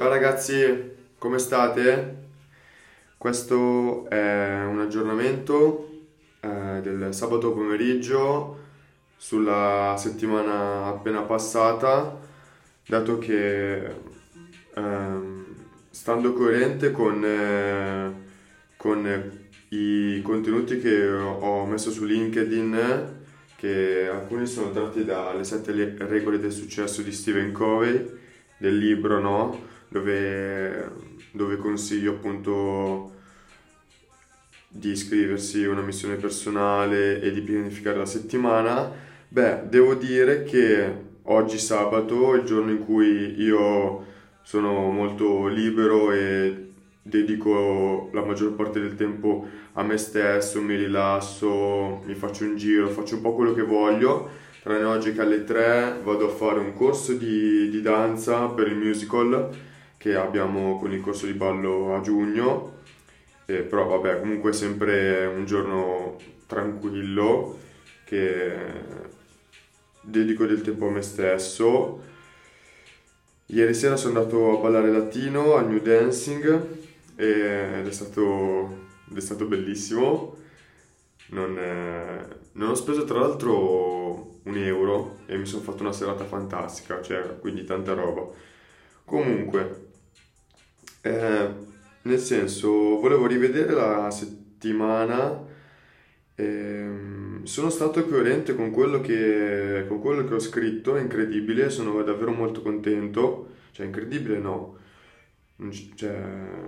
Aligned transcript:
Ciao 0.00 0.08
ragazzi, 0.08 0.92
come 1.18 1.38
state? 1.38 2.14
Questo 3.18 4.08
è 4.08 4.64
un 4.64 4.80
aggiornamento 4.80 6.06
eh, 6.40 6.80
del 6.80 7.12
sabato 7.12 7.52
pomeriggio 7.52 8.60
sulla 9.18 9.96
settimana 9.98 10.86
appena 10.86 11.20
passata, 11.20 12.18
dato 12.86 13.18
che 13.18 13.94
ehm, 14.74 15.44
stando 15.90 16.32
coerente 16.32 16.92
con, 16.92 17.22
eh, 17.22 18.12
con 18.78 19.32
i 19.68 20.22
contenuti 20.22 20.80
che 20.80 21.10
ho 21.10 21.66
messo 21.66 21.90
su 21.90 22.06
LinkedIn, 22.06 23.18
che 23.54 24.08
alcuni 24.10 24.46
sono 24.46 24.70
tratti 24.70 25.04
dalle 25.04 25.44
sette 25.44 25.72
regole 25.98 26.38
del 26.38 26.52
successo 26.52 27.02
di 27.02 27.12
Stephen 27.12 27.52
Covey, 27.52 28.18
del 28.56 28.78
libro, 28.78 29.20
no? 29.20 29.68
Dove, 29.90 30.90
dove 31.32 31.56
consiglio 31.56 32.12
appunto 32.12 33.18
di 34.68 34.90
iscriversi 34.90 35.64
a 35.64 35.70
una 35.70 35.82
missione 35.82 36.14
personale 36.14 37.20
e 37.20 37.32
di 37.32 37.40
pianificare 37.40 37.98
la 37.98 38.06
settimana, 38.06 38.90
beh, 39.28 39.68
devo 39.68 39.94
dire 39.94 40.44
che 40.44 41.08
oggi 41.24 41.58
sabato, 41.58 42.34
il 42.34 42.44
giorno 42.44 42.70
in 42.70 42.84
cui 42.84 43.40
io 43.40 44.06
sono 44.42 44.90
molto 44.90 45.48
libero 45.48 46.12
e 46.12 46.68
dedico 47.02 48.10
la 48.12 48.24
maggior 48.24 48.52
parte 48.52 48.80
del 48.80 48.94
tempo 48.94 49.46
a 49.72 49.82
me 49.82 49.96
stesso, 49.96 50.62
mi 50.62 50.76
rilasso, 50.76 52.02
mi 52.04 52.14
faccio 52.14 52.44
un 52.44 52.56
giro, 52.56 52.88
faccio 52.88 53.16
un 53.16 53.22
po' 53.22 53.34
quello 53.34 53.54
che 53.54 53.62
voglio. 53.62 54.38
Tranne 54.62 54.84
oggi 54.84 55.12
che 55.12 55.20
alle 55.20 55.42
3 55.42 56.00
vado 56.04 56.26
a 56.26 56.34
fare 56.34 56.60
un 56.60 56.74
corso 56.74 57.14
di, 57.14 57.70
di 57.70 57.80
danza 57.80 58.46
per 58.48 58.68
il 58.68 58.76
musical 58.76 59.68
che 60.00 60.14
abbiamo 60.14 60.78
con 60.78 60.90
il 60.94 61.02
corso 61.02 61.26
di 61.26 61.34
ballo 61.34 61.94
a 61.94 62.00
giugno, 62.00 62.78
eh, 63.44 63.58
però 63.58 63.86
vabbè 63.86 64.20
comunque 64.20 64.54
sempre 64.54 65.26
un 65.26 65.44
giorno 65.44 66.16
tranquillo 66.46 67.58
che 68.06 68.56
dedico 70.00 70.46
del 70.46 70.62
tempo 70.62 70.88
a 70.88 70.90
me 70.90 71.02
stesso. 71.02 72.02
Ieri 73.44 73.74
sera 73.74 73.96
sono 73.96 74.18
andato 74.18 74.56
a 74.56 74.62
ballare 74.62 74.90
latino 74.90 75.56
al 75.56 75.68
New 75.68 75.82
Dancing 75.82 76.66
ed 77.16 77.86
è 77.86 77.92
stato, 77.92 78.78
ed 79.10 79.18
è 79.18 79.20
stato 79.20 79.44
bellissimo. 79.44 80.34
Non, 81.26 81.58
eh, 81.58 82.26
non, 82.52 82.70
ho 82.70 82.74
speso 82.74 83.04
tra 83.04 83.18
l'altro 83.18 84.38
un 84.44 84.56
euro 84.56 85.18
e 85.26 85.36
mi 85.36 85.44
sono 85.44 85.62
fatto 85.62 85.82
una 85.82 85.92
serata 85.92 86.24
fantastica, 86.24 87.02
cioè 87.02 87.38
quindi 87.38 87.64
tanta 87.64 87.92
roba. 87.92 88.26
Comunque, 89.04 89.88
eh, 91.02 91.48
nel 92.02 92.18
senso, 92.18 92.98
volevo 93.00 93.26
rivedere 93.26 93.72
la 93.72 94.10
settimana. 94.10 95.46
Ehm, 96.36 97.44
sono 97.44 97.70
stato 97.70 98.04
coerente 98.06 98.54
con 98.54 98.70
quello 98.70 99.00
che, 99.00 99.84
con 99.88 100.00
quello 100.00 100.24
che 100.24 100.34
ho 100.34 100.38
scritto, 100.38 100.96
è 100.96 101.00
incredibile, 101.00 101.70
sono 101.70 102.02
davvero 102.02 102.32
molto 102.32 102.62
contento. 102.62 103.48
Cioè, 103.72 103.86
incredibile 103.86 104.38
no, 104.38 104.78
cioè, 105.94 106.10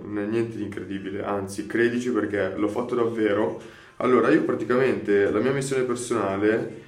non 0.03 0.19
è 0.19 0.25
niente 0.25 0.57
di 0.57 0.63
incredibile, 0.63 1.23
anzi, 1.23 1.65
credici 1.65 2.11
perché 2.11 2.53
l'ho 2.55 2.67
fatto 2.67 2.95
davvero. 2.95 3.59
Allora, 3.97 4.29
io 4.29 4.43
praticamente 4.43 5.29
la 5.31 5.39
mia 5.39 5.51
missione 5.51 5.83
personale 5.83 6.81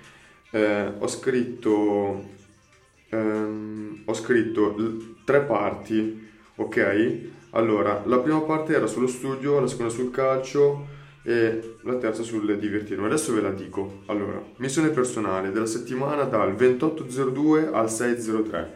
eh, 0.51 0.91
ho 0.97 1.07
scritto, 1.07 2.29
ehm, 3.09 4.01
ho 4.05 4.13
scritto 4.13 4.75
l- 4.77 5.15
tre 5.25 5.41
parti, 5.41 6.29
ok? 6.55 7.19
Allora, 7.55 8.03
la 8.05 8.19
prima 8.19 8.41
parte 8.41 8.75
era 8.75 8.85
sullo 8.85 9.07
studio, 9.07 9.61
la 9.61 9.67
seconda 9.67 9.91
sul 9.91 10.11
calcio 10.11 10.87
e 11.23 11.77
la 11.83 11.95
terza 11.95 12.21
sul 12.21 12.57
divertirmi. 12.57 13.05
Adesso 13.05 13.33
ve 13.33 13.41
la 13.41 13.51
dico. 13.51 14.01
Allora, 14.07 14.41
missione 14.57 14.89
personale 14.89 15.51
della 15.51 15.65
settimana 15.65 16.23
dal 16.23 16.53
28.02 16.53 17.73
al 17.73 17.85
6.03. 17.85 18.67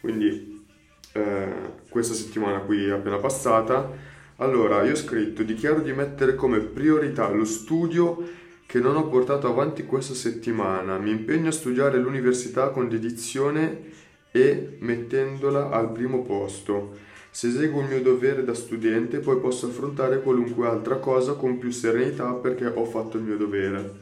Quindi 0.00 0.64
eh, 1.12 1.52
questa 1.88 2.14
settimana 2.14 2.58
qui 2.58 2.90
appena 2.90 3.18
passata. 3.18 3.90
Allora, 4.38 4.82
io 4.82 4.92
ho 4.92 4.96
scritto, 4.96 5.44
dichiaro 5.44 5.80
di 5.80 5.92
mettere 5.92 6.34
come 6.34 6.58
priorità 6.58 7.30
lo 7.30 7.44
studio 7.44 8.44
che 8.66 8.80
non 8.80 8.96
ho 8.96 9.06
portato 9.06 9.46
avanti 9.46 9.84
questa 9.84 10.14
settimana. 10.14 10.98
Mi 10.98 11.10
impegno 11.10 11.48
a 11.48 11.52
studiare 11.52 11.98
l'università 11.98 12.70
con 12.70 12.88
dedizione 12.88 13.84
e 14.32 14.78
mettendola 14.80 15.70
al 15.70 15.92
primo 15.92 16.22
posto. 16.22 17.14
Se 17.36 17.48
eseguo 17.48 17.82
il 17.82 17.88
mio 17.88 18.00
dovere 18.00 18.44
da 18.44 18.54
studente, 18.54 19.18
poi 19.18 19.38
posso 19.38 19.66
affrontare 19.66 20.22
qualunque 20.22 20.66
altra 20.66 20.96
cosa 20.96 21.34
con 21.34 21.58
più 21.58 21.70
serenità 21.70 22.32
perché 22.32 22.64
ho 22.64 22.86
fatto 22.86 23.18
il 23.18 23.24
mio 23.24 23.36
dovere. 23.36 23.92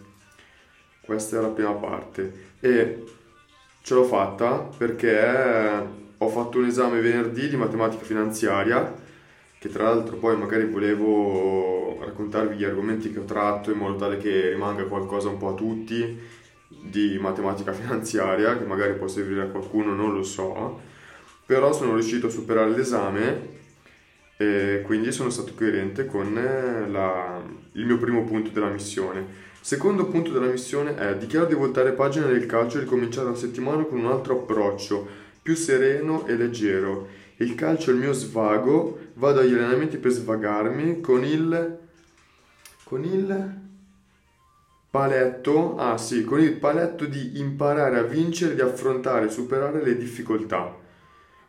Questa 1.00 1.38
è 1.38 1.40
la 1.40 1.48
prima 1.48 1.72
parte. 1.72 2.32
E 2.60 3.02
ce 3.82 3.94
l'ho 3.94 4.04
fatta 4.04 4.70
perché 4.78 5.18
ho 6.16 6.28
fatto 6.28 6.58
un 6.58 6.66
esame 6.66 7.00
venerdì 7.00 7.48
di 7.48 7.56
matematica 7.56 8.04
finanziaria, 8.04 8.94
che 9.58 9.68
tra 9.68 9.82
l'altro 9.82 10.14
poi 10.14 10.36
magari 10.36 10.66
volevo 10.66 11.98
raccontarvi 12.04 12.54
gli 12.54 12.62
argomenti 12.62 13.12
che 13.12 13.18
ho 13.18 13.24
tratto 13.24 13.72
in 13.72 13.78
modo 13.78 13.96
tale 13.96 14.16
che 14.16 14.50
rimanga 14.50 14.84
qualcosa 14.84 15.28
un 15.28 15.38
po' 15.38 15.48
a 15.48 15.54
tutti 15.54 16.20
di 16.68 17.18
matematica 17.18 17.72
finanziaria, 17.72 18.56
che 18.56 18.64
magari 18.64 18.94
può 18.94 19.08
servire 19.08 19.42
a 19.42 19.46
qualcuno, 19.46 19.92
non 19.92 20.14
lo 20.14 20.22
so 20.22 20.92
però 21.46 21.72
sono 21.72 21.94
riuscito 21.94 22.28
a 22.28 22.30
superare 22.30 22.70
l'esame 22.70 23.52
e 24.36 24.82
quindi 24.84 25.12
sono 25.12 25.30
stato 25.30 25.52
coerente 25.54 26.06
con 26.06 26.36
eh, 26.36 26.88
la, 26.88 27.42
il 27.72 27.86
mio 27.86 27.98
primo 27.98 28.24
punto 28.24 28.50
della 28.50 28.70
missione. 28.70 29.52
Secondo 29.60 30.06
punto 30.06 30.30
della 30.30 30.50
missione 30.50 30.94
è 30.96 31.16
dichiaro 31.16 31.46
di 31.46 31.54
voltare 31.54 31.92
pagina 31.92 32.26
nel 32.26 32.46
calcio 32.46 32.76
e 32.76 32.80
ricominciare 32.80 33.28
la 33.28 33.36
settimana 33.36 33.84
con 33.84 33.98
un 33.98 34.06
altro 34.06 34.40
approccio, 34.40 35.06
più 35.40 35.54
sereno 35.54 36.26
e 36.26 36.36
leggero. 36.36 37.08
Il 37.36 37.54
calcio 37.54 37.90
è 37.90 37.94
il 37.94 38.00
mio 38.00 38.12
svago, 38.12 38.98
vado 39.14 39.40
agli 39.40 39.54
allenamenti 39.54 39.96
per 39.98 40.10
svagarmi 40.10 41.00
con 41.00 41.24
il... 41.24 41.78
con 42.84 43.04
il 43.04 43.62
paletto, 44.90 45.76
ah 45.76 45.98
sì, 45.98 46.24
con 46.24 46.40
il 46.40 46.52
paletto 46.52 47.06
di 47.06 47.38
imparare 47.38 47.98
a 47.98 48.02
vincere, 48.02 48.54
di 48.54 48.60
affrontare 48.60 49.26
e 49.26 49.30
superare 49.30 49.82
le 49.82 49.96
difficoltà 49.96 50.82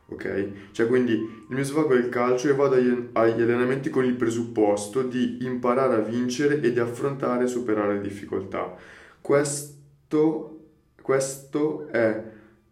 ok? 0.07 0.71
Cioè 0.71 0.88
quindi 0.88 1.13
il 1.13 1.45
mio 1.55 1.63
svago 1.63 1.93
è 1.93 1.97
il 1.97 2.09
calcio 2.09 2.49
e 2.49 2.53
vado 2.53 2.75
agli, 2.75 3.09
agli, 3.13 3.41
allenamenti 3.41 3.89
con 3.89 4.05
il 4.05 4.16
presupposto 4.16 5.01
di 5.01 5.39
imparare 5.41 5.95
a 5.95 5.99
vincere 5.99 6.61
e 6.61 6.71
di 6.71 6.79
affrontare 6.79 7.45
e 7.45 7.47
superare 7.47 7.95
le 7.95 8.01
difficoltà. 8.01 8.75
Questo, 9.19 10.59
questo 11.01 11.88
è 11.88 12.23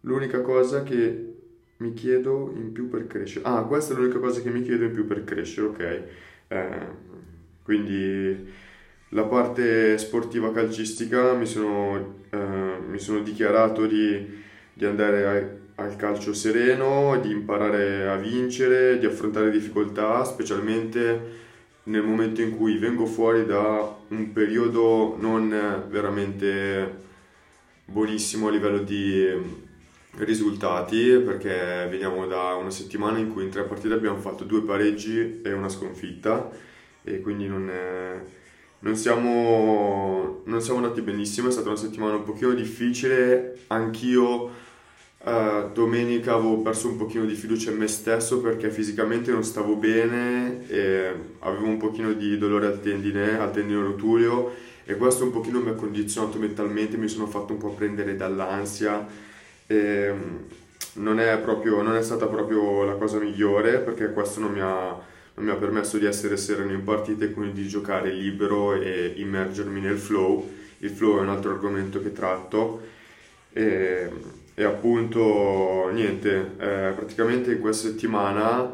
l'unica 0.01 0.41
cosa 0.41 0.83
che 0.83 1.31
mi 1.77 1.93
chiedo 1.93 2.53
in 2.55 2.71
più 2.71 2.87
per 2.87 3.07
crescere. 3.07 3.45
Ah, 3.45 3.63
questa 3.63 3.93
è 3.93 3.97
l'unica 3.97 4.19
cosa 4.19 4.41
che 4.41 4.49
mi 4.49 4.61
chiedo 4.61 4.85
in 4.85 4.91
più 4.91 5.05
per 5.05 5.23
crescere, 5.23 5.67
ok? 5.67 6.03
Eh, 6.47 6.87
quindi 7.63 8.51
la 9.09 9.23
parte 9.23 9.97
sportiva 9.97 10.51
calcistica 10.51 11.33
mi 11.33 11.45
sono, 11.45 12.21
eh, 12.29 12.77
mi 12.87 12.99
sono 12.99 13.21
dichiarato 13.21 13.85
di, 13.85 14.41
di 14.73 14.85
andare 14.85 15.25
a 15.25 15.61
al 15.83 15.95
calcio 15.95 16.33
sereno, 16.33 17.19
di 17.19 17.31
imparare 17.31 18.07
a 18.07 18.15
vincere, 18.15 18.97
di 18.97 19.05
affrontare 19.05 19.51
difficoltà, 19.51 20.23
specialmente 20.23 21.41
nel 21.83 22.03
momento 22.03 22.41
in 22.41 22.55
cui 22.55 22.77
vengo 22.77 23.05
fuori 23.05 23.45
da 23.45 23.95
un 24.07 24.31
periodo 24.31 25.17
non 25.19 25.49
veramente 25.89 27.01
buonissimo 27.85 28.47
a 28.47 28.51
livello 28.51 28.79
di 28.79 29.27
risultati, 30.17 31.21
perché 31.23 31.87
veniamo 31.89 32.25
da 32.27 32.55
una 32.55 32.69
settimana 32.69 33.17
in 33.17 33.33
cui 33.33 33.43
in 33.43 33.49
tre 33.49 33.63
partite 33.63 33.93
abbiamo 33.93 34.17
fatto 34.17 34.45
due 34.45 34.61
pareggi 34.61 35.41
e 35.43 35.51
una 35.51 35.69
sconfitta 35.69 36.49
e 37.03 37.19
quindi 37.19 37.47
non, 37.47 37.69
è, 37.69 38.21
non, 38.79 38.95
siamo, 38.95 40.41
non 40.45 40.61
siamo 40.61 40.79
andati 40.79 41.01
benissimo, 41.01 41.49
è 41.49 41.51
stata 41.51 41.67
una 41.67 41.77
settimana 41.77 42.15
un 42.15 42.23
pochino 42.23 42.53
difficile, 42.53 43.59
anch'io 43.67 44.71
Uh, 45.23 45.71
domenica 45.71 46.33
avevo 46.33 46.57
perso 46.57 46.89
un 46.89 46.97
pochino 46.97 47.23
di 47.23 47.33
fiducia 47.33 47.71
in 47.71 47.77
me 47.77 47.87
stesso 47.87 48.41
perché 48.41 48.69
fisicamente 48.69 49.31
non 49.31 49.45
stavo 49.45 49.77
bene 49.77 50.67
e 50.67 51.13
avevo 51.39 51.67
un 51.67 51.77
pochino 51.77 52.11
di 52.11 52.37
dolore 52.37 52.65
al 52.65 52.81
tendine, 52.81 53.39
al 53.39 53.53
tendine 53.53 53.79
rotuleo 53.79 54.53
e 54.83 54.97
questo 54.97 55.23
un 55.23 55.31
pochino 55.31 55.61
mi 55.61 55.69
ha 55.69 55.75
condizionato 55.75 56.37
mentalmente, 56.37 56.97
mi 56.97 57.07
sono 57.07 57.25
fatto 57.27 57.53
un 57.53 57.59
po' 57.59 57.69
prendere 57.69 58.17
dall'ansia 58.17 59.07
e 59.65 60.11
mm, 60.11 60.35
non 60.95 61.21
è, 61.21 61.37
proprio, 61.39 61.81
non 61.81 61.95
è 61.95 62.03
stata 62.03 62.27
proprio 62.27 62.83
la 62.83 62.95
cosa 62.95 63.17
migliore 63.17 63.79
perché 63.79 64.11
questo 64.11 64.41
non 64.41 64.51
mi, 64.51 64.59
ha, 64.59 64.89
non 65.35 65.45
mi 65.45 65.51
ha 65.51 65.55
permesso 65.55 65.97
di 65.97 66.05
essere 66.05 66.35
sereno 66.35 66.73
in 66.73 66.83
partita 66.83 67.23
e 67.23 67.31
quindi 67.31 67.61
di 67.61 67.67
giocare 67.69 68.11
libero 68.11 68.73
e 68.73 69.13
immergermi 69.15 69.79
nel 69.79 69.97
flow. 69.97 70.51
Il 70.79 70.89
flow 70.89 71.19
è 71.19 71.21
un 71.21 71.29
altro 71.29 71.51
argomento 71.51 72.01
che 72.01 72.11
tratto. 72.11 72.81
E, 73.53 74.41
e 74.55 74.63
appunto 74.63 75.89
niente, 75.91 76.51
eh, 76.57 76.93
praticamente 76.95 77.53
in 77.53 77.59
questa 77.59 77.87
settimana 77.87 78.71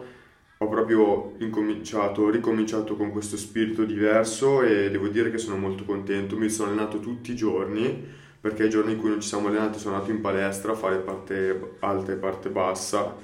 ho 0.62 0.68
proprio 0.68 1.36
incominciato, 1.40 2.30
ricominciato 2.30 2.98
con 2.98 3.12
questo 3.12 3.38
spirito 3.38 3.86
diverso 3.86 4.62
e 4.62 4.92
devo 4.92 5.08
dire 5.08 5.32
che 5.32 5.38
sono 5.38 5.58
molto 5.58 5.86
contento, 5.86 6.36
mi 6.36 6.50
sono 6.50 6.72
allenato 6.72 7.00
tutti 7.00 7.32
i 7.32 7.36
giorni 7.36 8.18
perché 8.42 8.66
i 8.66 8.70
giorni 8.70 8.94
in 8.94 9.00
cui 9.00 9.10
non 9.10 9.22
ci 9.22 9.30
siamo 9.30 9.48
allenati 9.48 9.80
sono 9.80 9.96
andato 9.96 10.12
in 10.12 10.22
palestra 10.22 10.74
a 10.74 10.76
fare 10.76 10.98
parte 10.98 11.76
alta 11.80 12.12
e 12.12 12.16
parte 12.16 12.50
bassa. 12.50 13.16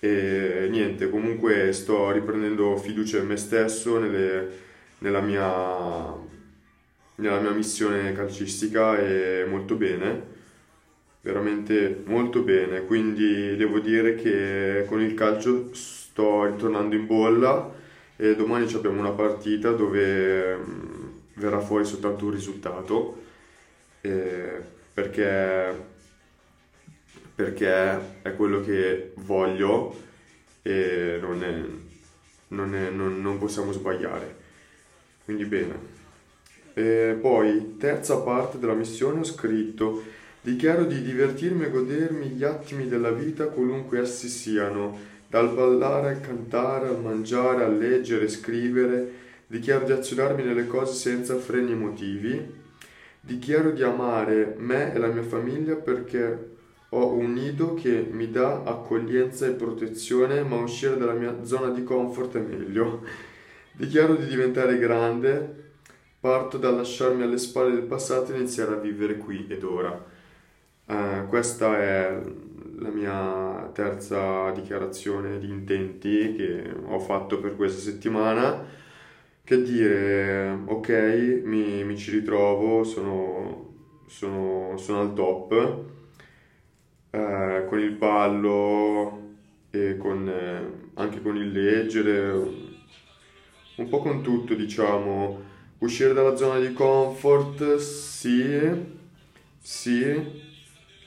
E 0.00 0.66
niente, 0.68 1.08
comunque 1.10 1.72
sto 1.72 2.10
riprendendo 2.10 2.76
fiducia 2.76 3.18
in 3.18 3.26
me 3.26 3.36
stesso, 3.36 3.98
nelle, 4.00 4.48
nella, 4.98 5.20
mia, 5.20 6.12
nella 7.16 7.38
mia 7.40 7.50
missione 7.52 8.12
calcistica 8.12 8.98
e 8.98 9.46
molto 9.48 9.76
bene 9.76 10.31
veramente 11.22 12.02
molto 12.04 12.42
bene, 12.42 12.84
quindi 12.84 13.56
devo 13.56 13.78
dire 13.78 14.16
che 14.16 14.84
con 14.88 15.00
il 15.00 15.14
calcio 15.14 15.72
sto 15.72 16.44
ritornando 16.44 16.94
in 16.96 17.06
bolla 17.06 17.72
e 18.16 18.34
domani 18.34 18.72
abbiamo 18.74 18.98
una 18.98 19.12
partita 19.12 19.70
dove 19.70 20.56
mm, 20.56 21.06
verrà 21.34 21.60
fuori 21.60 21.84
soltanto 21.84 22.24
un 22.24 22.32
risultato 22.32 23.22
eh, 24.00 24.60
perché, 24.92 25.74
perché 27.34 28.22
è 28.22 28.34
quello 28.34 28.60
che 28.60 29.12
voglio 29.16 29.96
e 30.62 31.18
non, 31.20 31.42
è, 31.44 31.62
non, 32.48 32.74
è, 32.74 32.90
non, 32.90 33.22
non 33.22 33.38
possiamo 33.38 33.72
sbagliare. 33.72 34.40
Quindi 35.24 35.44
bene. 35.44 36.00
E 36.74 37.16
poi, 37.20 37.76
terza 37.78 38.18
parte 38.20 38.58
della 38.58 38.74
missione, 38.74 39.20
ho 39.20 39.24
scritto 39.24 40.02
Dichiaro 40.44 40.86
di 40.86 41.00
divertirmi 41.02 41.66
e 41.66 41.70
godermi 41.70 42.26
gli 42.30 42.42
attimi 42.42 42.88
della 42.88 43.12
vita 43.12 43.46
qualunque 43.46 44.00
essi 44.00 44.26
siano, 44.26 44.98
dal 45.28 45.54
ballare 45.54 46.08
al 46.08 46.20
cantare, 46.20 46.88
al 46.88 47.00
mangiare, 47.00 47.62
al 47.62 47.78
leggere, 47.78 48.28
scrivere. 48.28 49.20
Dichiaro 49.46 49.84
di 49.84 49.92
azionarmi 49.92 50.42
nelle 50.42 50.66
cose 50.66 50.94
senza 50.94 51.38
freni 51.38 51.70
emotivi. 51.70 52.44
Dichiaro 53.20 53.70
di 53.70 53.84
amare 53.84 54.56
me 54.58 54.92
e 54.92 54.98
la 54.98 55.06
mia 55.06 55.22
famiglia 55.22 55.76
perché 55.76 56.50
ho 56.88 57.12
un 57.12 57.34
nido 57.34 57.74
che 57.74 58.04
mi 58.10 58.28
dà 58.32 58.64
accoglienza 58.64 59.46
e 59.46 59.52
protezione, 59.52 60.42
ma 60.42 60.56
uscire 60.56 60.96
dalla 60.96 61.12
mia 61.12 61.44
zona 61.44 61.68
di 61.70 61.84
comfort 61.84 62.36
è 62.38 62.40
meglio. 62.40 63.04
Dichiaro 63.74 64.16
di 64.16 64.26
diventare 64.26 64.76
grande, 64.76 65.70
parto 66.18 66.58
dal 66.58 66.74
lasciarmi 66.74 67.22
alle 67.22 67.38
spalle 67.38 67.74
del 67.74 67.84
passato 67.84 68.32
e 68.32 68.38
iniziare 68.38 68.74
a 68.74 68.78
vivere 68.78 69.16
qui 69.18 69.46
ed 69.48 69.62
ora. 69.62 70.11
Uh, 70.92 71.26
questa 71.28 71.78
è 71.78 72.20
la 72.80 72.90
mia 72.90 73.70
terza 73.72 74.50
dichiarazione 74.50 75.38
di 75.38 75.48
intenti 75.48 76.34
che 76.36 76.70
ho 76.84 76.98
fatto 76.98 77.40
per 77.40 77.56
questa 77.56 77.80
settimana. 77.80 78.62
Che 79.42 79.62
dire, 79.62 80.50
ok, 80.66 81.40
mi, 81.44 81.82
mi 81.82 81.96
ci 81.96 82.10
ritrovo, 82.10 82.84
sono, 82.84 83.74
sono, 84.06 84.76
sono 84.76 85.00
al 85.00 85.14
top 85.14 85.52
uh, 87.10 87.66
con 87.66 87.78
il 87.78 87.92
ballo 87.92 89.20
e 89.70 89.96
con, 89.96 90.28
eh, 90.28 90.90
anche 90.94 91.22
con 91.22 91.36
il 91.36 91.50
leggere, 91.50 92.30
un 93.76 93.88
po' 93.88 94.00
con 94.00 94.22
tutto, 94.22 94.54
diciamo. 94.54 95.40
Uscire 95.78 96.12
dalla 96.12 96.36
zona 96.36 96.60
di 96.60 96.72
comfort, 96.74 97.76
sì, 97.76 98.60
sì, 99.58 100.50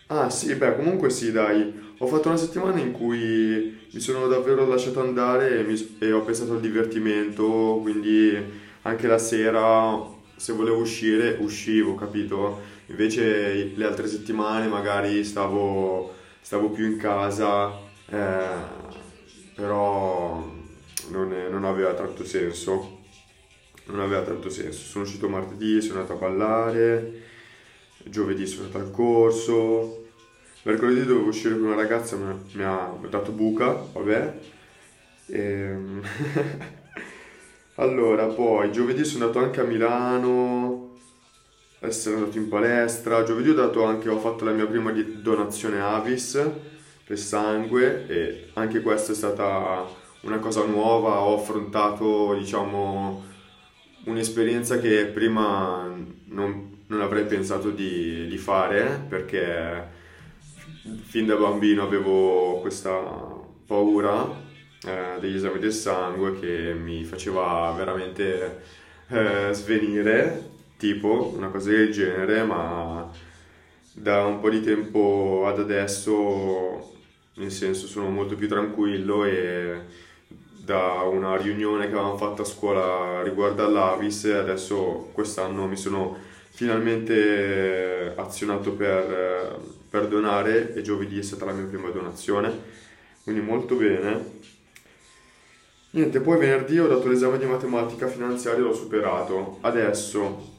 Ah 0.07 0.29
sì, 0.29 0.53
beh, 0.55 0.75
comunque 0.75 1.09
sì, 1.09 1.31
dai. 1.31 1.73
Ho 1.97 2.05
fatto 2.07 2.27
una 2.27 2.37
settimana 2.37 2.79
in 2.79 2.91
cui 2.91 3.87
mi 3.89 3.99
sono 3.99 4.27
davvero 4.27 4.67
lasciato 4.67 5.01
andare 5.01 5.59
e, 5.59 5.63
mi- 5.63 5.97
e 5.99 6.11
ho 6.11 6.21
pensato 6.21 6.53
al 6.53 6.59
divertimento, 6.59 7.79
quindi 7.81 8.31
anche 8.83 9.07
la 9.07 9.17
sera, 9.17 9.97
se 10.35 10.53
volevo 10.53 10.77
uscire, 10.81 11.37
uscivo, 11.39 11.95
capito? 11.95 12.61
Invece 12.87 13.71
le 13.75 13.85
altre 13.85 14.07
settimane 14.07 14.67
magari 14.67 15.23
stavo, 15.23 16.13
stavo 16.41 16.69
più 16.69 16.85
in 16.85 16.97
casa, 16.97 17.71
eh, 18.07 18.83
però 19.55 20.43
non, 21.09 21.29
non 21.49 21.63
aveva 21.65 21.93
tanto 21.93 22.23
senso. 22.25 22.99
Non 23.87 23.99
aveva 23.99 24.23
tanto 24.23 24.49
senso. 24.49 24.79
Sono 24.83 25.03
uscito 25.03 25.29
martedì, 25.29 25.81
sono 25.81 25.99
andato 26.01 26.13
a 26.17 26.27
ballare 26.27 27.21
giovedì 28.09 28.45
sono 28.45 28.65
andato 28.65 28.85
al 28.85 28.91
corso, 28.91 30.05
mercoledì 30.63 31.05
dovevo 31.05 31.27
uscire 31.27 31.55
con 31.55 31.67
una 31.67 31.75
ragazza, 31.75 32.15
mi, 32.15 32.33
mi 32.53 32.63
ha 32.63 32.91
dato 33.09 33.31
buca, 33.31 33.71
vabbè. 33.93 34.33
E... 35.27 35.39
Ehm, 35.39 36.01
allora, 37.75 38.25
poi 38.27 38.71
giovedì 38.71 39.03
sono 39.03 39.25
andato 39.25 39.43
anche 39.43 39.61
a 39.61 39.65
Milano, 39.65 40.97
essere 41.79 42.15
andato 42.15 42.37
in 42.37 42.47
palestra, 42.47 43.23
giovedì 43.23 43.49
ho, 43.49 43.83
anche, 43.83 44.09
ho 44.09 44.19
fatto 44.19 44.45
la 44.45 44.51
mia 44.51 44.65
prima 44.65 44.91
donazione 44.91 45.79
Avis 45.81 46.49
per 47.05 47.19
sangue 47.19 48.07
e 48.07 48.49
anche 48.53 48.81
questa 48.81 49.11
è 49.11 49.15
stata 49.15 49.85
una 50.21 50.39
cosa 50.39 50.65
nuova, 50.65 51.19
ho 51.21 51.35
affrontato 51.35 52.33
diciamo 52.33 53.23
un'esperienza 54.05 54.79
che 54.79 55.05
prima 55.05 55.87
non, 56.25 56.74
non 56.87 57.01
avrei 57.01 57.25
pensato 57.25 57.69
di, 57.69 58.27
di 58.27 58.37
fare 58.37 59.05
perché 59.07 60.03
fin 61.01 61.25
da 61.25 61.35
bambino 61.35 61.83
avevo 61.83 62.59
questa 62.61 62.93
paura 63.65 64.43
eh, 64.85 65.19
degli 65.19 65.35
esami 65.35 65.59
del 65.59 65.73
sangue 65.73 66.39
che 66.39 66.73
mi 66.73 67.03
faceva 67.03 67.73
veramente 67.75 68.61
eh, 69.07 69.49
svenire, 69.51 70.49
tipo 70.77 71.33
una 71.35 71.49
cosa 71.49 71.71
del 71.71 71.91
genere, 71.91 72.43
ma 72.43 73.09
da 73.93 74.25
un 74.25 74.39
po' 74.39 74.49
di 74.49 74.61
tempo 74.61 75.45
ad 75.47 75.59
adesso, 75.59 76.93
nel 77.35 77.51
senso, 77.51 77.87
sono 77.87 78.09
molto 78.09 78.35
più 78.35 78.47
tranquillo 78.47 79.25
e 79.25 79.81
da 80.65 81.01
una 81.03 81.37
riunione 81.37 81.85
che 81.85 81.93
avevamo 81.93 82.17
fatto 82.17 82.41
a 82.41 82.45
scuola 82.45 83.21
riguardo 83.23 83.63
all'Avis, 83.63 84.25
adesso 84.25 85.09
quest'anno 85.13 85.67
mi 85.67 85.77
sono 85.77 86.17
finalmente 86.55 88.13
azionato 88.15 88.71
per, 88.71 89.59
per 89.89 90.07
donare 90.07 90.73
e 90.73 90.81
giovedì 90.81 91.19
è 91.19 91.21
stata 91.21 91.43
la 91.43 91.51
mia 91.51 91.65
prima 91.65 91.89
donazione, 91.89 92.49
quindi 93.23 93.41
molto 93.41 93.75
bene. 93.75 94.43
Niente, 95.89 96.21
poi 96.21 96.37
venerdì 96.39 96.79
ho 96.79 96.87
dato 96.87 97.09
l'esame 97.09 97.37
di 97.37 97.45
matematica 97.45 98.07
finanziaria 98.07 98.61
e 98.61 98.63
l'ho 98.63 98.73
superato. 98.73 99.57
Adesso, 99.61 100.53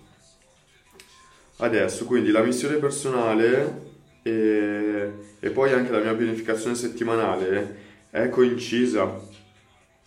adesso 1.56 2.04
quindi 2.04 2.30
la 2.30 2.42
missione 2.42 2.76
personale 2.76 3.84
e, 4.22 5.12
e 5.40 5.50
poi 5.50 5.72
anche 5.72 5.92
la 5.92 6.00
mia 6.00 6.14
pianificazione 6.14 6.74
settimanale 6.74 7.84
è 8.10 8.28
coincisa 8.28 9.18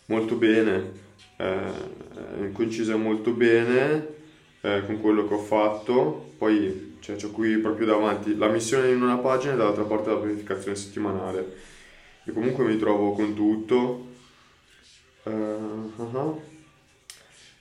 molto 0.06 0.36
bene, 0.36 0.92
eh, 1.38 2.52
coincisa 2.52 2.96
molto 2.96 3.32
bene 3.32 4.18
eh, 4.62 4.84
con 4.86 5.00
quello 5.02 5.28
che 5.28 5.34
ho 5.34 5.40
fatto. 5.40 6.32
Poi 6.38 6.98
cioè, 7.00 7.18
ho 7.24 7.32
qui 7.32 7.58
proprio 7.58 7.86
davanti 7.86 8.36
la 8.38 8.48
missione 8.48 8.92
in 8.92 9.02
una 9.02 9.18
pagina 9.18 9.54
e 9.54 9.58
dall'altra 9.58 9.84
parte 9.84 10.10
la 10.10 10.18
pianificazione 10.18 10.76
settimanale. 10.76 11.56
E 12.26 12.32
comunque 12.32 12.66
mi 12.66 12.78
trovo 12.78 13.14
con 13.14 13.34
tutto. 13.34 14.08
Uh, 15.24 15.92
uh-huh. 15.96 16.42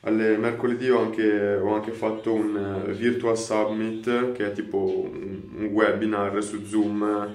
Alle 0.03 0.37
mercoledì 0.37 0.89
ho 0.91 1.01
anche, 1.01 1.55
ho 1.57 1.75
anche 1.75 1.91
fatto 1.91 2.33
un 2.33 2.85
uh, 2.87 2.91
Virtual 2.93 3.37
Summit 3.37 4.33
che 4.33 4.47
è 4.47 4.53
tipo 4.53 4.79
un, 4.79 5.43
un 5.57 5.65
webinar 5.67 6.41
su 6.43 6.65
Zoom 6.65 7.35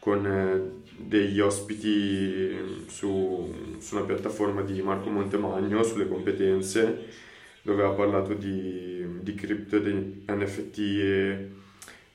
con 0.00 0.24
uh, 0.24 0.78
degli 0.96 1.40
ospiti 1.40 2.84
su, 2.88 3.54
su 3.78 3.96
una 3.96 4.04
piattaforma 4.04 4.62
di 4.62 4.82
Marco 4.82 5.08
Montemagno 5.08 5.82
sulle 5.82 6.08
competenze 6.08 7.28
dove 7.62 7.84
ha 7.84 7.90
parlato 7.90 8.34
di, 8.34 9.04
di 9.20 9.34
cripto 9.34 9.78
di 9.78 10.24
NFT 10.26 10.78
e, 10.78 11.50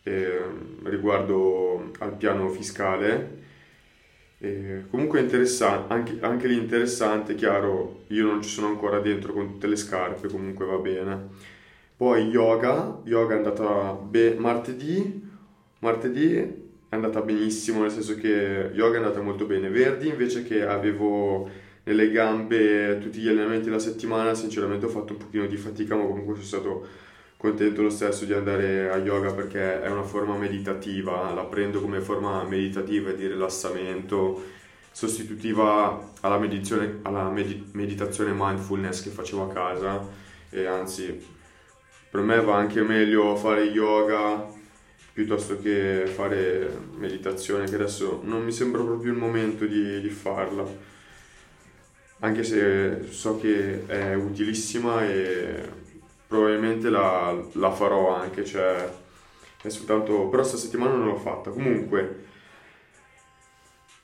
e, 0.03 0.39
riguardo 0.83 1.91
al 1.99 2.15
piano 2.15 2.49
fiscale. 2.49 3.43
E 4.37 4.83
comunque 4.89 5.19
interessante, 5.21 5.93
anche, 5.93 6.17
anche 6.21 6.47
lì 6.47 6.57
interessante, 6.57 7.35
chiaro, 7.35 8.03
io 8.07 8.25
non 8.25 8.41
ci 8.41 8.49
sono 8.49 8.67
ancora 8.67 8.99
dentro 8.99 9.33
con 9.33 9.53
tutte 9.53 9.67
le 9.67 9.75
scarpe, 9.75 10.27
comunque 10.27 10.65
va 10.65 10.77
bene. 10.77 11.29
Poi 11.95 12.27
yoga, 12.27 12.99
yoga 13.05 13.35
è 13.35 13.37
andata 13.37 13.93
be- 13.93 14.35
martedì, 14.37 15.23
martedì 15.79 16.35
è 16.35 16.53
andata 16.89 17.21
benissimo, 17.21 17.81
nel 17.81 17.91
senso 17.91 18.15
che 18.15 18.71
yoga 18.73 18.95
è 18.95 18.97
andata 18.97 19.21
molto 19.21 19.45
bene. 19.45 19.69
Verdi 19.69 20.09
invece 20.09 20.43
che 20.43 20.65
avevo 20.65 21.49
nelle 21.85 22.11
gambe 22.11 22.97
tutti 22.99 23.19
gli 23.19 23.27
allenamenti 23.27 23.65
della 23.65 23.79
settimana, 23.79 24.33
sinceramente 24.33 24.85
ho 24.85 24.89
fatto 24.89 25.13
un 25.13 25.19
pochino 25.19 25.45
di 25.45 25.55
fatica, 25.55 25.95
ma 25.95 26.03
comunque 26.03 26.33
sono 26.33 26.45
stato 26.45 26.87
contento 27.37 27.83
lo 27.83 27.91
stesso 27.91 28.25
di 28.25 28.33
andare 28.33 28.89
a 28.89 28.97
yoga 28.97 29.31
perché 29.33 29.81
è 29.81 29.89
una 29.89 30.03
forma 30.03 30.35
meditativa, 30.35 31.31
la 31.33 31.43
prendo 31.43 31.81
come 31.81 32.01
forma 32.01 32.43
meditativa 32.43 33.11
e 33.11 33.15
di 33.15 33.27
rilassamento, 33.27 34.43
sostitutiva 34.91 36.11
alla, 36.21 36.41
alla 37.03 37.29
med- 37.29 37.69
meditazione 37.73 38.33
mindfulness 38.35 39.03
che 39.03 39.09
facevo 39.11 39.43
a 39.43 39.53
casa. 39.53 40.07
E 40.49 40.65
anzi 40.65 41.23
per 42.09 42.21
me 42.21 42.41
va 42.41 42.55
anche 42.55 42.81
meglio 42.81 43.35
fare 43.35 43.63
yoga 43.65 44.47
piuttosto 45.13 45.59
che 45.59 46.05
fare 46.07 46.79
meditazione 46.97 47.65
che 47.65 47.75
adesso 47.75 48.21
non 48.23 48.43
mi 48.43 48.51
sembra 48.51 48.81
proprio 48.81 49.11
il 49.11 49.17
momento 49.17 49.65
di, 49.65 50.01
di 50.01 50.09
farla 50.09 50.93
anche 52.19 52.43
se 52.43 53.07
so 53.09 53.37
che 53.37 53.85
è 53.85 54.13
utilissima 54.15 55.05
e 55.05 55.83
probabilmente 56.27 56.89
la, 56.89 57.35
la 57.53 57.71
farò 57.71 58.15
anche, 58.15 58.45
cioè 58.45 58.89
è 59.61 59.69
soltanto, 59.69 60.27
però 60.27 60.41
questa 60.41 60.57
settimana 60.57 60.95
non 60.95 61.07
l'ho 61.07 61.17
fatta. 61.17 61.49
Comunque, 61.49 62.25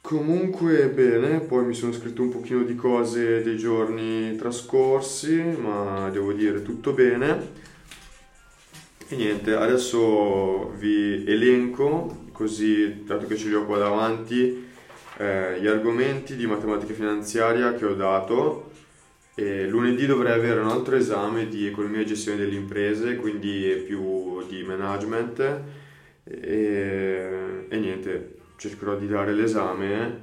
comunque 0.01 0.88
bene, 0.88 1.39
poi 1.39 1.65
mi 1.65 1.74
sono 1.74 1.91
scritto 1.91 2.22
un 2.24 2.30
pochino 2.30 2.63
di 2.63 2.75
cose 2.75 3.44
dei 3.44 3.58
giorni 3.58 4.36
trascorsi, 4.36 5.36
ma 5.36 6.10
devo 6.10 6.34
dire 6.34 6.63
tutto 6.63 6.94
bene. 6.94 7.70
E 9.08 9.15
niente, 9.15 9.53
adesso 9.53 10.72
vi 10.77 11.25
elenco, 11.27 12.25
così 12.32 13.03
dato 13.03 13.27
che 13.27 13.36
ce 13.36 13.50
li 13.50 13.53
ho 13.56 13.65
qua 13.65 13.77
davanti, 13.77 14.70
eh, 15.22 15.62
gli 15.62 15.68
argomenti 15.68 16.36
di 16.36 16.48
matematica 16.48 16.94
finanziaria 16.94 17.75
che 17.75 17.86
ho 17.86 17.94
dato 17.94 18.72
e 19.36 19.68
lunedì 19.68 20.08
dovrei 20.08 20.34
avere 20.34 20.60
un 20.60 20.68
altro 20.68 20.96
esame 20.96 21.48
di 21.48 21.68
economia 21.68 22.01
e 22.01 22.06
gestione 22.06 22.40
delle 22.40 22.56
imprese, 22.56 23.18
quindi 23.18 23.84
più 23.86 24.44
di 24.48 24.63
management 24.63 25.62
e, 26.24 27.66
e 27.70 27.78
niente, 27.78 28.38
cercherò 28.56 28.96
di 28.96 29.08
dare 29.08 29.34
l'esame, 29.34 30.22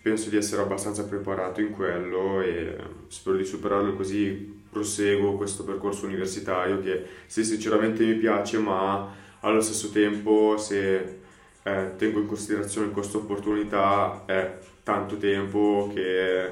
penso 0.00 0.30
di 0.30 0.36
essere 0.38 0.62
abbastanza 0.62 1.04
preparato 1.04 1.60
in 1.60 1.70
quello 1.72 2.40
e 2.40 2.74
spero 3.08 3.36
di 3.36 3.44
superarlo 3.44 3.94
così 3.94 4.60
proseguo 4.70 5.36
questo 5.36 5.64
percorso 5.64 6.06
universitario 6.06 6.80
che 6.80 7.04
sì 7.26 7.44
sinceramente 7.44 8.04
mi 8.04 8.14
piace 8.14 8.56
ma 8.58 9.14
allo 9.40 9.60
stesso 9.60 9.90
tempo 9.90 10.56
se 10.56 11.20
eh, 11.64 11.92
tengo 11.96 12.20
in 12.20 12.26
considerazione 12.26 12.90
costo 12.90 13.18
opportunità 13.18 14.24
è 14.26 14.58
tanto 14.82 15.16
tempo 15.16 15.90
che 15.94 16.50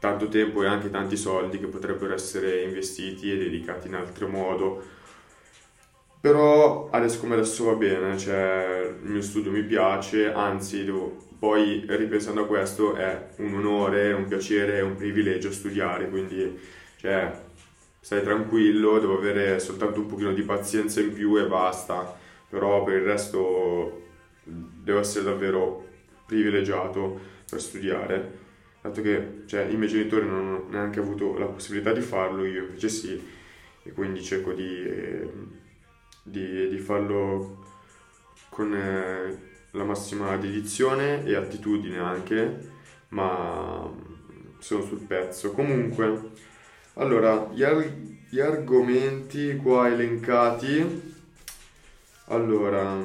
tanto 0.00 0.28
tempo 0.28 0.62
e 0.62 0.66
anche 0.66 0.90
tanti 0.90 1.16
soldi 1.16 1.60
che 1.60 1.66
potrebbero 1.66 2.14
essere 2.14 2.62
investiti 2.62 3.30
e 3.30 3.36
dedicati 3.36 3.86
in 3.88 3.94
altro 3.94 4.28
modo. 4.28 4.82
Però 6.20 6.88
adesso 6.90 7.20
come 7.20 7.34
adesso 7.34 7.64
va 7.64 7.74
bene, 7.74 8.18
cioè 8.18 8.94
il 9.02 9.10
mio 9.10 9.22
studio 9.22 9.50
mi 9.50 9.62
piace, 9.62 10.32
anzi 10.32 10.84
devo, 10.84 11.16
poi 11.38 11.84
ripensando 11.86 12.42
a 12.42 12.46
questo 12.46 12.94
è 12.94 13.28
un 13.36 13.54
onore, 13.54 14.12
un 14.12 14.26
piacere, 14.26 14.80
un 14.80 14.96
privilegio 14.96 15.50
studiare, 15.50 16.08
quindi 16.10 16.58
cioè, 16.96 17.32
stai 18.00 18.22
tranquillo, 18.22 18.98
devo 18.98 19.16
avere 19.16 19.58
soltanto 19.60 20.00
un 20.00 20.06
pochino 20.06 20.32
di 20.32 20.42
pazienza 20.42 21.00
in 21.00 21.12
più 21.12 21.38
e 21.38 21.46
basta, 21.46 22.14
però 22.48 22.82
per 22.84 22.96
il 22.96 23.04
resto 23.04 23.99
devo 24.44 24.98
essere 24.98 25.24
davvero 25.24 25.86
privilegiato 26.26 27.20
per 27.48 27.60
studiare 27.60 28.48
dato 28.80 29.02
che 29.02 29.42
cioè, 29.46 29.64
i 29.64 29.76
miei 29.76 29.90
genitori 29.90 30.26
non 30.26 30.38
hanno 30.38 30.66
neanche 30.70 31.00
avuto 31.00 31.36
la 31.36 31.46
possibilità 31.46 31.92
di 31.92 32.00
farlo, 32.00 32.44
io 32.44 32.64
invece 32.64 32.88
sì, 32.88 33.22
e 33.82 33.92
quindi 33.92 34.22
cerco 34.22 34.52
di, 34.52 34.84
eh, 34.84 35.30
di, 36.22 36.68
di 36.68 36.78
farlo 36.78 37.66
con 38.48 38.74
eh, 38.74 39.48
la 39.72 39.84
massima 39.84 40.36
dedizione 40.36 41.24
e 41.24 41.34
attitudine 41.34 41.98
anche, 41.98 42.70
ma 43.08 43.88
sono 44.58 44.82
sul 44.82 45.00
pezzo. 45.00 45.52
Comunque, 45.52 46.30
allora, 46.94 47.50
gli, 47.52 47.62
ar- 47.62 47.96
gli 48.28 48.40
argomenti 48.40 49.56
qua 49.56 49.88
elencati, 49.88 51.08
allora, 52.26 52.98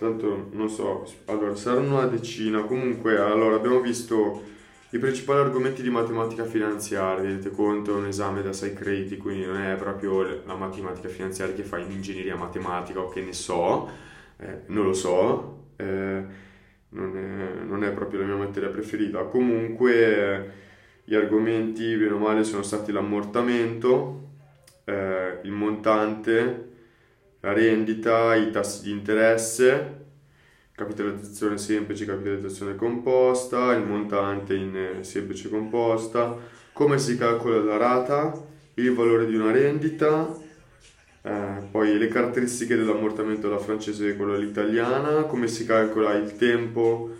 tanto 0.00 0.48
non 0.52 0.70
so, 0.70 1.06
allora 1.26 1.54
saranno 1.54 1.98
una 1.98 2.06
decina, 2.06 2.62
comunque, 2.62 3.18
allora 3.18 3.56
abbiamo 3.56 3.80
visto 3.80 4.42
i 4.92 4.98
principali 4.98 5.40
argomenti 5.40 5.82
di 5.82 5.90
matematica 5.90 6.46
finanziaria, 6.46 7.22
tenete 7.22 7.50
conto, 7.50 7.92
è 7.92 7.96
un 7.96 8.06
esame 8.06 8.40
da 8.40 8.54
6 8.54 8.72
crediti, 8.72 9.18
quindi 9.18 9.44
non 9.44 9.60
è 9.60 9.76
proprio 9.76 10.22
la 10.46 10.54
matematica 10.54 11.08
finanziaria 11.08 11.54
che 11.54 11.64
fa 11.64 11.76
in 11.76 11.90
ingegneria 11.90 12.34
matematica 12.34 13.00
o 13.00 13.10
che 13.10 13.20
ne 13.20 13.34
so, 13.34 13.90
eh, 14.38 14.62
non 14.68 14.86
lo 14.86 14.94
so, 14.94 15.64
eh, 15.76 16.24
non, 16.88 17.16
è, 17.16 17.62
non, 17.62 17.84
è, 17.84 17.90
proprio 17.92 18.20
la 18.20 18.26
mia 18.26 18.36
materia 18.36 18.70
preferita. 18.70 19.24
Comunque 19.24 20.52
gli 21.04 21.14
argomenti, 21.14 21.94
bene 21.94 22.12
o 22.12 22.18
male, 22.18 22.42
sono 22.44 22.62
stati 22.62 22.90
l'ammortamento, 22.90 24.28
eh, 24.84 25.40
il 25.42 25.52
montante, 25.52 26.69
la 27.40 27.52
rendita, 27.52 28.34
i 28.34 28.50
tassi 28.50 28.82
di 28.82 28.90
interesse, 28.90 29.98
capitalizzazione 30.74 31.58
semplice, 31.58 32.04
capitalizzazione 32.04 32.74
composta, 32.74 33.72
il 33.74 33.84
montante 33.84 34.54
in 34.54 34.76
eh, 34.76 35.04
semplice 35.04 35.48
composta, 35.48 36.36
come 36.72 36.98
si 36.98 37.16
calcola 37.16 37.58
la 37.58 37.76
rata, 37.76 38.32
il 38.74 38.94
valore 38.94 39.26
di 39.26 39.34
una 39.34 39.52
rendita, 39.52 40.34
eh, 41.22 41.62
poi 41.70 41.98
le 41.98 42.08
caratteristiche 42.08 42.76
dell'ammortamento 42.76 43.48
della 43.48 43.60
francese 43.60 44.08
e 44.08 44.16
quella 44.16 44.36
dell'italiana, 44.36 45.24
come 45.24 45.48
si 45.48 45.66
calcola 45.66 46.14
il 46.14 46.36
tempo 46.36 47.10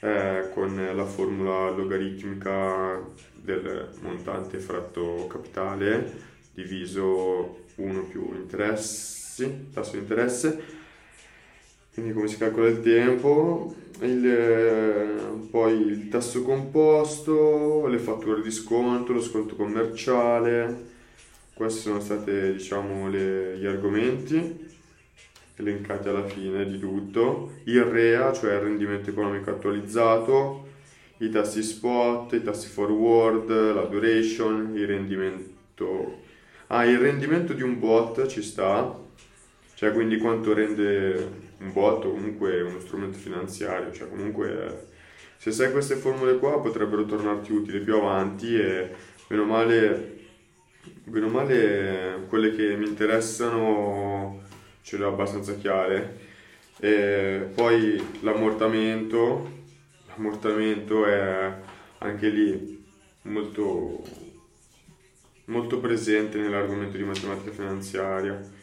eh, 0.00 0.50
con 0.52 0.90
la 0.94 1.04
formula 1.04 1.70
logaritmica 1.70 3.00
del 3.32 3.88
montante 4.00 4.58
fratto 4.58 5.26
capitale 5.28 6.32
diviso 6.52 7.64
1 7.76 8.02
più 8.04 8.32
interessi, 9.42 9.68
tasso 9.72 9.92
di 9.92 9.98
interesse. 9.98 10.82
Quindi 11.92 12.12
come 12.12 12.26
si 12.26 12.36
calcola 12.36 12.68
il 12.68 12.80
tempo, 12.80 13.74
il, 14.00 14.26
eh, 14.26 15.48
poi 15.50 15.74
il 15.74 16.08
tasso 16.08 16.42
composto, 16.42 17.86
le 17.86 17.98
fatture 17.98 18.42
di 18.42 18.50
sconto, 18.50 19.12
lo 19.12 19.20
sconto 19.20 19.54
commerciale, 19.54 20.92
questi 21.54 21.82
sono 21.82 22.00
stati 22.00 22.52
diciamo 22.54 23.08
gli 23.10 23.64
argomenti 23.64 24.72
elencati 25.56 26.08
alla 26.08 26.26
fine 26.26 26.66
di 26.66 26.80
tutto, 26.80 27.52
il 27.64 27.82
REA, 27.82 28.32
cioè 28.32 28.54
il 28.54 28.60
rendimento 28.60 29.10
economico 29.10 29.50
attualizzato, 29.50 30.66
i 31.18 31.30
tassi 31.30 31.62
spot, 31.62 32.32
i 32.32 32.42
tassi 32.42 32.68
forward, 32.68 33.48
la 33.50 33.84
duration, 33.84 34.72
il 34.74 34.86
rendimento... 34.86 36.22
Ah, 36.68 36.84
il 36.86 36.98
rendimento 36.98 37.52
di 37.52 37.62
un 37.62 37.78
bot 37.78 38.26
ci 38.26 38.42
sta, 38.42 38.98
cioè 39.74 39.92
quindi 39.92 40.18
quanto 40.18 40.54
rende 40.54 41.42
un 41.58 41.72
bot 41.72 42.04
o 42.04 42.12
comunque 42.12 42.60
uno 42.62 42.80
strumento 42.80 43.18
finanziario, 43.18 43.92
cioè 43.92 44.08
comunque 44.08 44.86
se 45.36 45.52
sai 45.52 45.72
queste 45.72 45.96
formule 45.96 46.38
qua 46.38 46.60
potrebbero 46.60 47.04
tornarti 47.04 47.52
utili 47.52 47.80
più 47.80 47.96
avanti 47.96 48.58
e 48.58 48.90
meno 49.28 49.44
male, 49.44 50.18
meno 51.04 51.28
male 51.28 52.24
quelle 52.28 52.54
che 52.54 52.76
mi 52.76 52.86
interessano 52.86 54.42
ce 54.82 54.96
le 54.96 55.04
ho 55.04 55.08
abbastanza 55.08 55.54
chiare. 55.56 56.22
E 56.78 57.50
poi 57.54 58.02
l'ammortamento, 58.20 59.50
l'ammortamento 60.08 61.06
è 61.06 61.52
anche 61.98 62.28
lì 62.28 62.84
molto, 63.22 64.02
molto 65.46 65.78
presente 65.78 66.38
nell'argomento 66.38 66.96
di 66.96 67.04
matematica 67.04 67.50
finanziaria. 67.50 68.62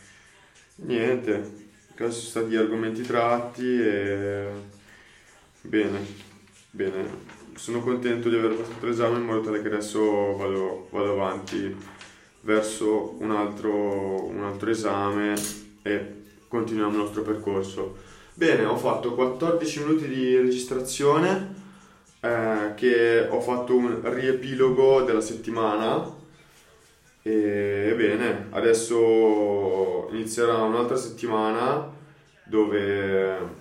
Niente, 0.83 1.67
questi 1.95 2.21
sono 2.21 2.29
stati 2.29 2.47
gli 2.47 2.55
argomenti 2.55 3.03
tratti 3.03 3.79
e 3.79 4.47
bene, 5.61 5.99
bene. 6.71 7.29
Sono 7.53 7.81
contento 7.81 8.29
di 8.29 8.35
aver 8.35 8.55
passato 8.55 8.87
l'esame 8.87 9.17
in 9.17 9.25
modo 9.25 9.41
tale 9.41 9.61
che 9.61 9.67
adesso 9.67 10.35
vado, 10.35 10.87
vado 10.89 11.11
avanti 11.11 11.75
verso 12.41 13.15
un 13.19 13.29
altro, 13.29 14.25
un 14.25 14.43
altro 14.43 14.71
esame 14.71 15.35
e 15.83 16.23
continuiamo 16.47 16.91
il 16.91 16.97
nostro 16.97 17.21
percorso. 17.21 17.97
Bene, 18.33 18.65
ho 18.65 18.77
fatto 18.77 19.13
14 19.13 19.83
minuti 19.83 20.07
di 20.07 20.35
registrazione, 20.37 21.53
eh, 22.21 22.73
che 22.75 23.27
ho 23.29 23.39
fatto 23.39 23.75
un 23.75 23.99
riepilogo 24.01 25.03
della 25.03 25.21
settimana 25.21 26.19
e 27.23 27.93
bene, 27.95 28.47
adesso 28.49 30.07
inizierà 30.11 30.57
un'altra 30.57 30.95
settimana 30.95 31.89
dove 32.43 33.59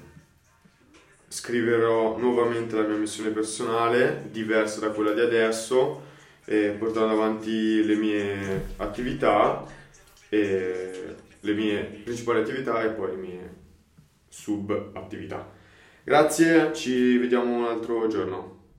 scriverò 1.29 2.19
nuovamente 2.19 2.77
la 2.77 2.83
mia 2.83 2.97
missione 2.97 3.31
personale, 3.31 4.29
diversa 4.31 4.81
da 4.81 4.91
quella 4.91 5.13
di 5.13 5.21
adesso, 5.21 6.09
e 6.45 6.75
portando 6.79 7.13
avanti 7.13 7.85
le 7.85 7.95
mie 7.95 8.65
attività 8.77 9.65
le 11.41 11.53
mie 11.55 11.83
principali 12.05 12.41
attività 12.41 12.83
e 12.83 12.91
poi 12.91 13.11
le 13.11 13.17
mie 13.17 13.55
sub 14.29 14.91
attività. 14.95 15.51
Grazie, 16.05 16.73
ci 16.73 17.19
vediamo 17.19 17.53
un 17.53 17.65
altro 17.65 18.07
giorno. 18.09 18.60